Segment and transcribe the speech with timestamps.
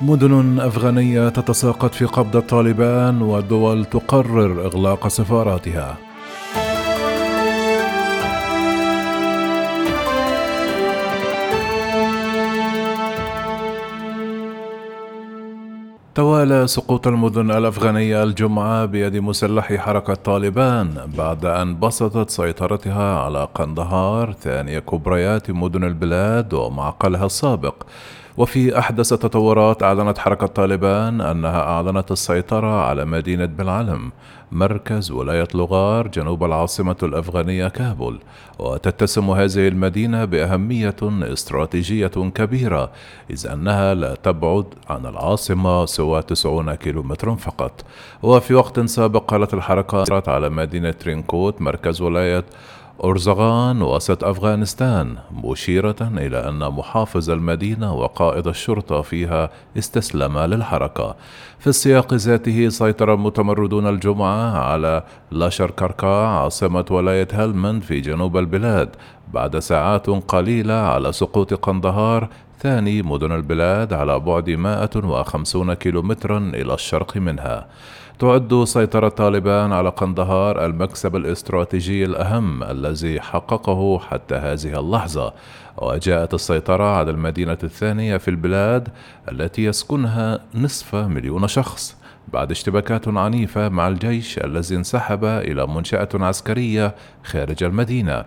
[0.00, 5.96] مدن أفغانية تتساقط في قبضه طالبان ودول تقرر إغلاق سفاراتها.
[16.14, 24.32] توالى سقوط المدن الأفغانية الجمعة بيد مسلحي حركة طالبان بعد أن بسطت سيطرتها على قندهار
[24.32, 27.74] ثاني كبريات مدن البلاد ومعقلها السابق.
[28.38, 34.12] وفي أحدث التطورات أعلنت حركة طالبان أنها أعلنت السيطرة على مدينة بالعلم
[34.52, 38.18] مركز ولاية لغار جنوب العاصمة الأفغانية كابول.
[38.58, 42.90] وتتسم هذه المدينة بأهمية استراتيجية كبيرة
[43.30, 47.84] إذ أنها لا تبعد عن العاصمة سوى 90 كيلومتر فقط.
[48.22, 52.44] وفي وقت سابق قالت الحركة على مدينة ترينكوت مركز ولاية
[53.04, 61.16] أرزغان وسط أفغانستان مشيرة إلى أن محافظ المدينة وقائد الشرطة فيها استسلما للحركة.
[61.58, 68.88] في السياق ذاته سيطر المتمردون الجمعة على لاشركركا عاصمة ولاية هلمند في جنوب البلاد
[69.32, 72.28] بعد ساعات قليلة على سقوط قندهار
[72.60, 77.66] ثاني مدن البلاد على بعد 150 كيلومترا إلى الشرق منها.
[78.18, 85.32] تعد سيطرة طالبان على قندهار المكسب الاستراتيجي الأهم الذي حققه حتى هذه اللحظة.
[85.76, 88.88] وجاءت السيطرة على المدينة الثانية في البلاد
[89.32, 91.96] التي يسكنها نصف مليون شخص.
[92.32, 98.24] بعد اشتباكات عنيفة مع الجيش الذي انسحب إلى منشأة عسكرية خارج المدينة.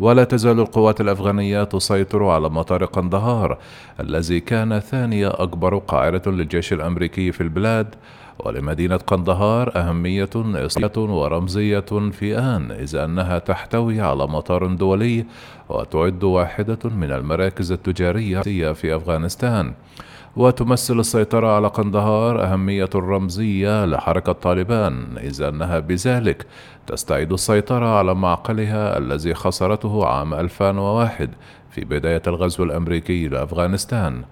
[0.00, 3.58] ولا تزال القوات الأفغانية تسيطر على مطار قندهار
[4.00, 7.94] الذي كان ثاني أكبر قاعدة للجيش الأمريكي في البلاد
[8.38, 15.24] ولمدينة قندهار أهمية إصلية ورمزية في آن إذ أنها تحتوي على مطار دولي
[15.68, 18.40] وتعد واحدة من المراكز التجارية
[18.72, 19.72] في أفغانستان.
[20.38, 25.18] وتمثل السيطرة على قندهار أهمية رمزية لحركة طالبان.
[25.18, 26.46] إذ أنها بذلك
[26.86, 31.30] تستعيد السيطرة على معقلها الذي خسرته عام 2001
[31.70, 34.22] في بداية الغزو الأمريكي لأفغانستان.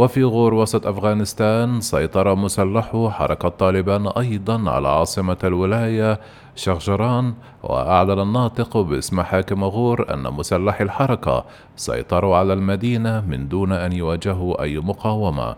[0.00, 6.20] وفي غور وسط أفغانستان سيطر مسلحو حركة طالبان أيضا على عاصمة الولاية
[6.56, 11.44] شغجران وأعلن الناطق باسم حاكم غور أن مسلحي الحركة
[11.76, 15.56] سيطروا على المدينة من دون أن يواجهوا أي مقاومة.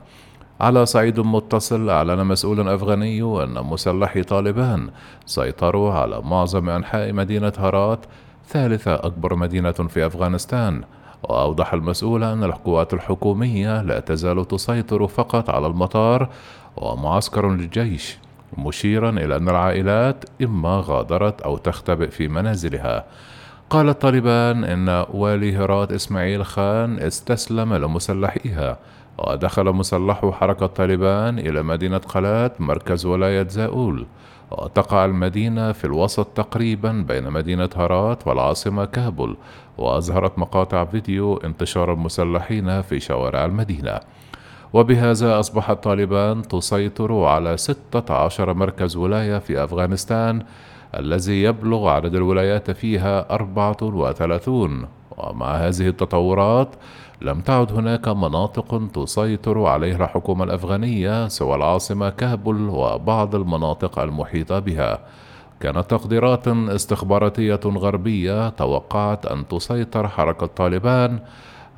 [0.60, 4.90] على صعيد متصل أعلن مسؤول أفغاني أن مسلحي طالبان
[5.26, 8.00] سيطروا على معظم أنحاء مدينة هرات
[8.48, 10.82] ثالث أكبر مدينة في أفغانستان.
[11.22, 16.28] وأوضح المسؤول أن القوات الحكومية لا تزال تسيطر فقط على المطار
[16.76, 18.18] ومعسكر للجيش
[18.58, 23.04] مشيرا إلى أن العائلات إما غادرت أو تختبئ في منازلها.
[23.70, 28.78] قال الطالبان إن والي هرات إسماعيل خان استسلم لمسلحيها.
[29.18, 34.06] ودخل مسلحو حركة طالبان إلى مدينة قلات مركز ولاية زاؤول.
[34.50, 39.36] وتقع المدينة في الوسط تقريبا بين مدينة هرات والعاصمة كابول.
[39.78, 44.00] وأظهرت مقاطع فيديو انتشار المسلحين في شوارع المدينة.
[44.72, 50.42] وبهذا أصبحت طالبان تسيطر على 16 مركز ولاية في أفغانستان.
[50.98, 54.86] الذي يبلغ عدد الولايات فيها 34
[55.18, 56.68] ومع هذه التطورات؟
[57.20, 64.98] لم تعد هناك مناطق تسيطر عليها الحكومة الأفغانية سوى العاصمة كابول وبعض المناطق المحيطة بها.
[65.60, 71.18] كانت تقديرات استخباراتية غربية توقعت أن تسيطر حركة طالبان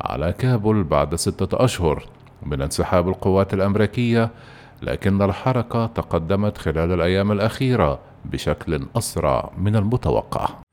[0.01, 2.05] على كابول بعد ستة أشهر
[2.47, 4.31] من انسحاب القوات الأمريكية
[4.83, 8.14] لكن الحركة تقدمت خلال الأيام الأخيرة.
[8.25, 10.64] بشكل أسرع من المتوقع.